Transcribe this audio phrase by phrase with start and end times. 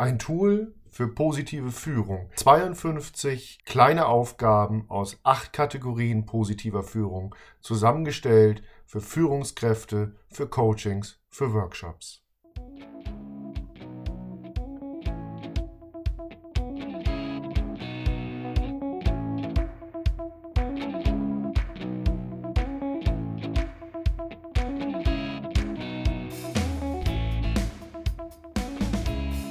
[0.00, 2.30] Ein Tool für positive Führung.
[2.36, 12.19] 52 kleine Aufgaben aus acht Kategorien positiver Führung, zusammengestellt für Führungskräfte, für Coachings, für Workshops.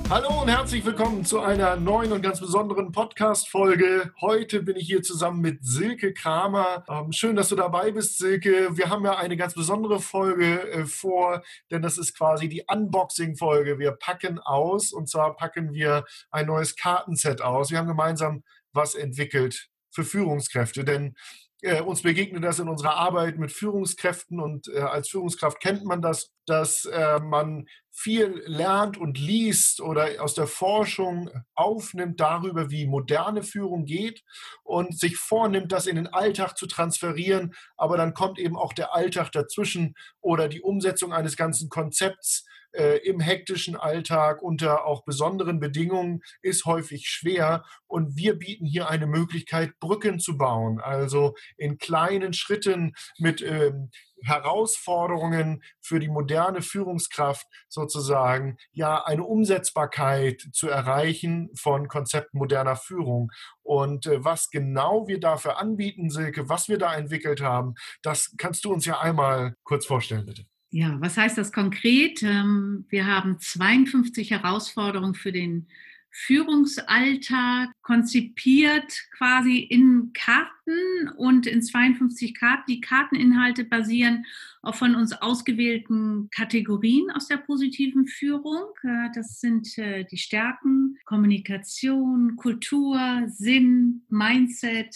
[0.10, 4.12] Hallo und herzlich willkommen zu einer neuen und ganz besonderen Podcast-Folge.
[4.20, 6.84] Heute bin ich hier zusammen mit Silke Kramer.
[6.90, 8.76] Ähm, schön, dass du dabei bist, Silke.
[8.76, 13.78] Wir haben ja eine ganz besondere Folge äh, vor, denn das ist quasi die Unboxing-Folge.
[13.78, 17.70] Wir packen aus und zwar packen wir ein neues Kartenset aus.
[17.70, 21.16] Wir haben gemeinsam was entwickelt für Führungskräfte, denn
[21.62, 26.02] äh, uns begegnet das in unserer Arbeit mit Führungskräften und äh, als Führungskraft kennt man
[26.02, 32.88] das, dass äh, man viel lernt und liest oder aus der Forschung aufnimmt darüber, wie
[32.88, 34.24] moderne Führung geht
[34.64, 37.54] und sich vornimmt, das in den Alltag zu transferieren.
[37.76, 42.98] Aber dann kommt eben auch der Alltag dazwischen oder die Umsetzung eines ganzen Konzepts äh,
[42.98, 47.64] im hektischen Alltag unter auch besonderen Bedingungen ist häufig schwer.
[47.88, 53.90] Und wir bieten hier eine Möglichkeit, Brücken zu bauen, also in kleinen Schritten mit ähm,
[54.24, 63.32] Herausforderungen für die moderne Führungskraft sozusagen ja eine Umsetzbarkeit zu erreichen von Konzepten moderner Führung.
[63.62, 68.66] Und äh, was genau wir dafür anbieten, Silke, was wir da entwickelt haben, das kannst
[68.66, 70.46] du uns ja einmal kurz vorstellen, bitte.
[70.72, 72.22] Ja, was heißt das konkret?
[72.22, 75.68] Ähm, wir haben 52 Herausforderungen für den
[76.12, 82.64] Führungsalltag konzipiert quasi in Karten und in 52 Karten.
[82.68, 84.26] Die Karteninhalte basieren
[84.62, 88.70] auf von uns ausgewählten Kategorien aus der positiven Führung.
[88.84, 94.96] Äh, das sind äh, die Stärken, Kommunikation, Kultur, Sinn, Mindset,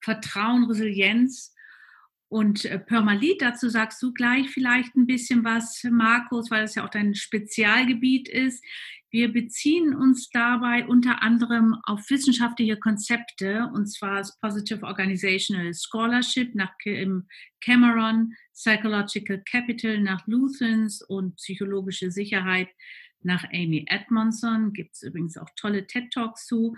[0.00, 1.55] Vertrauen, Resilienz
[2.36, 6.84] und äh, Permalit, dazu sagst du gleich vielleicht ein bisschen was, Markus, weil das ja
[6.84, 8.62] auch dein Spezialgebiet ist.
[9.10, 16.54] Wir beziehen uns dabei unter anderem auf wissenschaftliche Konzepte, und zwar das Positive Organizational Scholarship
[16.54, 16.74] nach
[17.62, 22.68] Cameron, Psychological Capital nach Luthens und psychologische Sicherheit
[23.22, 24.74] nach Amy Edmondson.
[24.74, 26.76] Gibt es übrigens auch tolle TED-Talks zu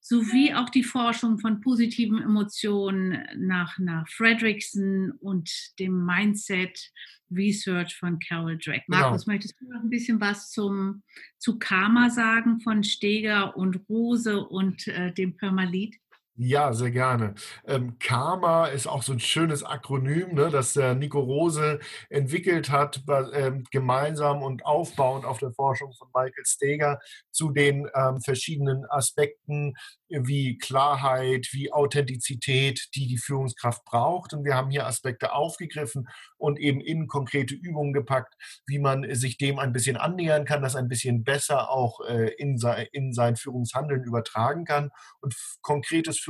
[0.00, 6.90] sowie auch die Forschung von positiven Emotionen nach, nach Fredrickson und dem Mindset
[7.30, 8.82] Research von Carol Drake.
[8.86, 9.00] Genau.
[9.02, 11.02] Markus, möchtest du noch ein bisschen was zum,
[11.38, 15.96] zu Karma sagen von Steger und Rose und äh, dem Permalit?
[16.42, 17.34] Ja, sehr gerne.
[17.66, 23.02] Ähm, Karma ist auch so ein schönes Akronym, ne, das der Nico Rose entwickelt hat,
[23.34, 26.98] ähm, gemeinsam und aufbauend auf der Forschung von Michael Steger
[27.30, 29.74] zu den ähm, verschiedenen Aspekten
[30.08, 34.32] wie Klarheit, wie Authentizität, die die Führungskraft braucht.
[34.32, 38.34] Und wir haben hier Aspekte aufgegriffen und eben in konkrete Übungen gepackt,
[38.66, 42.58] wie man sich dem ein bisschen annähern kann, das ein bisschen besser auch äh, in,
[42.58, 44.90] sein, in sein Führungshandeln übertragen kann.
[45.20, 46.29] Und konkretes Führungshandeln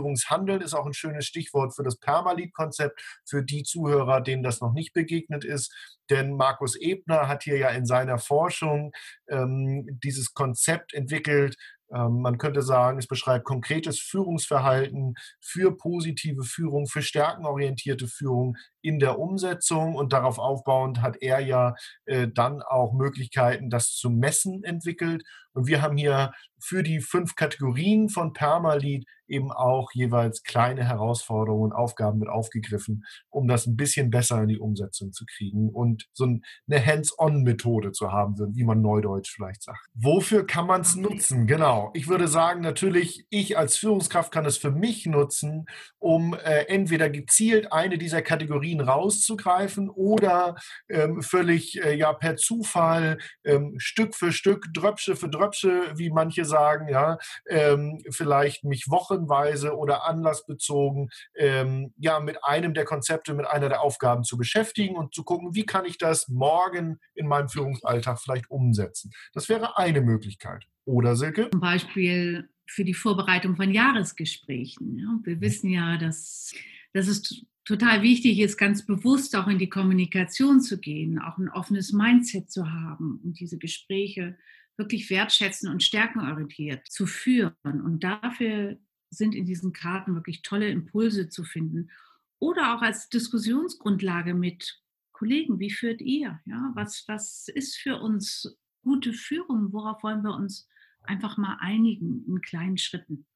[0.63, 4.93] ist auch ein schönes Stichwort für das Permalit-Konzept, für die Zuhörer, denen das noch nicht
[4.93, 5.73] begegnet ist.
[6.11, 8.93] Denn Markus Ebner hat hier ja in seiner Forschung
[9.29, 11.57] ähm, dieses Konzept entwickelt,
[11.93, 18.99] ähm, man könnte sagen, es beschreibt konkretes Führungsverhalten für positive Führung, für stärkenorientierte Führung in
[18.99, 21.75] der Umsetzung und darauf aufbauend hat er ja
[22.07, 25.23] äh, dann auch Möglichkeiten, das zu messen entwickelt.
[25.53, 31.71] Und wir haben hier für die fünf Kategorien von Permalit eben auch jeweils kleine Herausforderungen
[31.71, 36.09] und Aufgaben mit aufgegriffen, um das ein bisschen besser in die Umsetzung zu kriegen und
[36.13, 39.87] so eine Hands-on-Methode zu haben, wie man neudeutsch vielleicht sagt.
[39.95, 41.47] Wofür kann man es nutzen?
[41.47, 41.91] Genau.
[41.95, 45.67] Ich würde sagen, natürlich, ich als Führungskraft kann es für mich nutzen,
[45.99, 50.55] um äh, entweder gezielt eine dieser Kategorien rauszugreifen oder
[50.89, 56.45] ähm, völlig äh, ja per Zufall ähm, Stück für Stück, Dröpsche für Dröpsche, wie manche
[56.45, 57.19] sagen, ja,
[57.49, 63.81] ähm, vielleicht mich wochenweise oder anlassbezogen ähm, ja mit einem der Konzepte, mit einer der
[63.81, 68.51] Aufgaben zu beschäftigen und zu gucken, wie kann ich das morgen in meinem Führungsalltag vielleicht
[68.51, 69.11] umsetzen.
[69.33, 70.67] Das wäre eine Möglichkeit.
[70.85, 71.49] Oder Silke?
[71.51, 74.99] Zum Beispiel für die Vorbereitung von Jahresgesprächen.
[74.99, 75.19] Ja.
[75.25, 76.53] Wir wissen ja, dass,
[76.93, 81.49] dass es total wichtig ist, ganz bewusst auch in die Kommunikation zu gehen, auch ein
[81.49, 84.37] offenes Mindset zu haben und diese Gespräche
[84.77, 87.55] wirklich wertschätzen und stärkenorientiert zu führen.
[87.63, 88.79] Und dafür
[89.11, 91.91] sind in diesen Karten wirklich tolle Impulse zu finden.
[92.39, 94.81] Oder auch als Diskussionsgrundlage mit
[95.13, 96.41] Kollegen, wie führt ihr?
[96.47, 99.73] Ja, was, was ist für uns gute Führung?
[99.73, 100.67] Worauf wollen wir uns
[101.03, 103.27] einfach mal einigen in kleinen Schritten.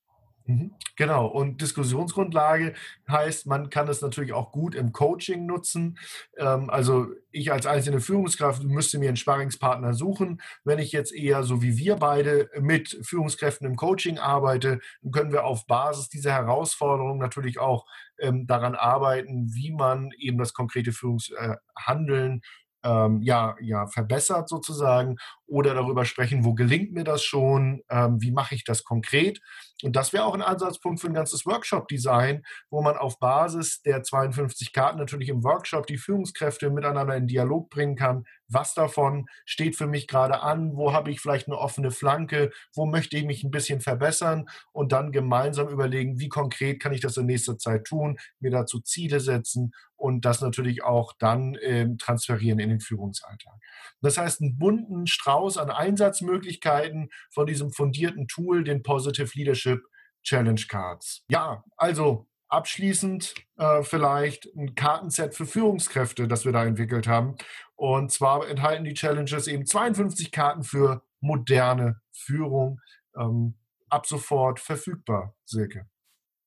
[0.46, 0.74] Mhm.
[0.96, 1.26] Genau.
[1.26, 2.74] Und Diskussionsgrundlage
[3.08, 5.98] heißt, man kann es natürlich auch gut im Coaching nutzen.
[6.36, 10.42] Ähm, also ich als einzelne Führungskraft müsste mir einen Sparringspartner suchen.
[10.62, 15.32] Wenn ich jetzt eher so wie wir beide mit Führungskräften im Coaching arbeite, dann können
[15.32, 17.86] wir auf Basis dieser Herausforderung natürlich auch
[18.18, 22.42] ähm, daran arbeiten, wie man eben das konkrete Führungshandeln
[22.84, 28.32] ähm, ja, ja, verbessert sozusagen oder darüber sprechen, wo gelingt mir das schon, ähm, wie
[28.32, 29.40] mache ich das konkret.
[29.82, 34.02] Und das wäre auch ein Ansatzpunkt für ein ganzes Workshop-Design, wo man auf Basis der
[34.02, 38.24] 52 Karten natürlich im Workshop die Führungskräfte miteinander in Dialog bringen kann.
[38.48, 40.76] Was davon steht für mich gerade an?
[40.76, 42.50] Wo habe ich vielleicht eine offene Flanke?
[42.74, 44.46] Wo möchte ich mich ein bisschen verbessern?
[44.72, 48.80] Und dann gemeinsam überlegen, wie konkret kann ich das in nächster Zeit tun, mir dazu
[48.80, 53.54] Ziele setzen und das natürlich auch dann äh, transferieren in den Führungsalltag.
[54.02, 59.82] Das heißt, einen bunten Strauß an Einsatzmöglichkeiten von diesem fundierten Tool, den Positive Leadership
[60.22, 61.22] Challenge Cards.
[61.28, 67.36] Ja, also abschließend äh, vielleicht ein Kartenset für Führungskräfte, das wir da entwickelt haben.
[67.76, 72.80] Und zwar enthalten die Challenges eben 52 Karten für moderne Führung.
[73.16, 73.54] Ähm,
[73.88, 75.86] ab sofort verfügbar, Silke.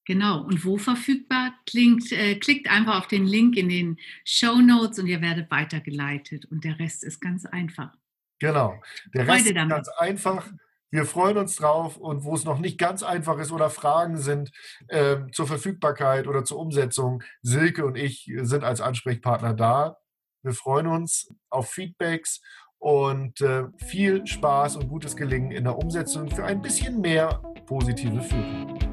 [0.05, 1.53] Genau, und wo verfügbar?
[1.65, 6.45] Klingt, äh, klickt einfach auf den Link in den Show Notes und ihr werdet weitergeleitet.
[6.45, 7.93] Und der Rest ist ganz einfach.
[8.39, 8.75] Genau,
[9.13, 10.47] der Rest ist ganz einfach.
[10.89, 14.51] Wir freuen uns drauf und wo es noch nicht ganz einfach ist oder Fragen sind
[14.87, 19.97] äh, zur Verfügbarkeit oder zur Umsetzung, Silke und ich sind als Ansprechpartner da.
[20.43, 22.41] Wir freuen uns auf Feedbacks
[22.79, 28.21] und äh, viel Spaß und gutes Gelingen in der Umsetzung für ein bisschen mehr positive
[28.21, 28.86] Führung.